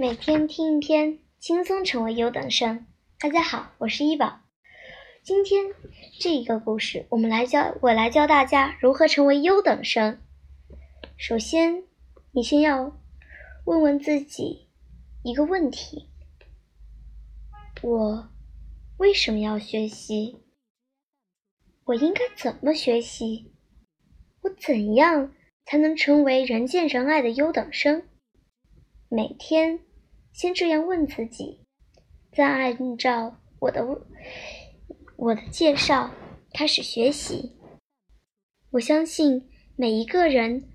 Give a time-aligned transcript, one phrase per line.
[0.00, 2.86] 每天听一篇，轻松成为优等生。
[3.18, 4.42] 大家好，我是一宝。
[5.24, 5.74] 今天
[6.20, 10.22] 这一个故事，我们来教我来教大家如何成为优等生。
[11.16, 11.82] 首先，
[12.30, 12.96] 你先要
[13.64, 14.68] 问问自己
[15.24, 16.08] 一个问题：
[17.82, 18.28] 我
[18.98, 20.44] 为什么要学习？
[21.86, 23.52] 我应该怎么学习？
[24.42, 25.34] 我怎样
[25.66, 28.04] 才能成为人见人爱的优等生？
[29.08, 29.80] 每天
[30.38, 31.62] 先这样问自己，
[32.30, 33.84] 再按照我的
[35.16, 36.12] 我的介绍
[36.54, 37.56] 开始学习。
[38.70, 40.68] 我相信每一个人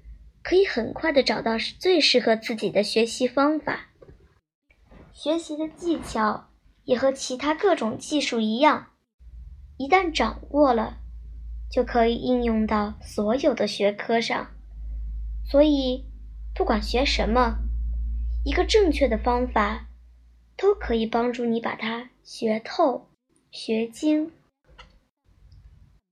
[0.44, 3.88] 可以很快的找到最适合自己的学习方法。
[5.14, 6.50] 学习的技巧
[6.84, 8.88] 也和其他各种技术一样，
[9.78, 10.98] 一旦掌握了，
[11.72, 14.46] 就可以应用到所有的学科上。
[15.50, 16.04] 所以，
[16.54, 17.60] 不管学什么。
[18.46, 19.88] 一个正确的方法，
[20.58, 23.08] 都可以帮助你把它学透、
[23.50, 24.34] 学精。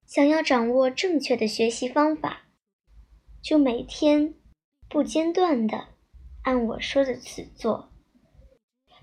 [0.06, 2.44] 想要掌握正确的学习方法，
[3.42, 4.34] 就每天
[4.88, 5.90] 不间断的
[6.44, 7.90] 按我说的去做，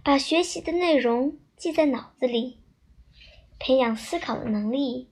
[0.03, 2.61] 把学习的内容记在脑子里，
[3.59, 5.11] 培养思考的能力，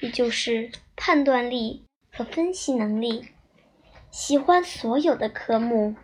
[0.00, 3.28] 也就是判断力和分析能力。
[4.12, 5.96] 喜欢所有的科目。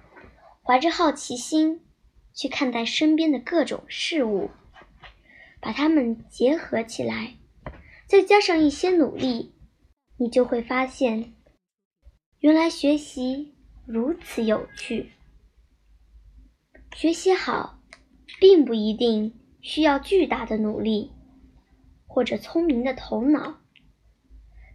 [0.67, 1.87] 怀着好奇心
[2.35, 4.51] 去看待身边的各种事物，
[5.61, 7.37] 把它们结合起来，
[8.09, 9.55] 再加上一些努力，
[10.17, 11.35] 你就会发现，
[12.41, 13.55] 原来学习
[13.87, 15.13] 如此有趣。
[16.97, 17.79] 学习好，
[18.41, 21.13] 并不一定需要巨大的努力
[22.09, 23.61] 或者聪明的头脑。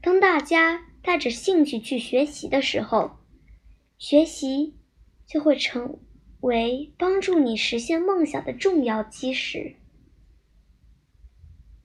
[0.02, 3.18] 当大家带着兴趣去学习的时候，
[3.98, 4.78] 学习。
[5.32, 6.00] 就会成
[6.42, 9.76] 为帮助你实现梦想的重要基石。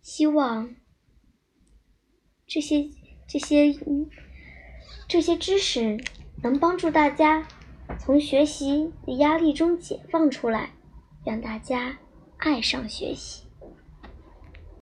[0.03, 0.75] 希望
[2.47, 2.89] 这些
[3.29, 3.75] 这些
[5.09, 6.03] 这些知识
[6.43, 7.47] 能帮助大家
[7.99, 10.71] 从学习的压力中解放出来，
[11.25, 11.99] 让大家
[12.39, 13.46] 爱上学习。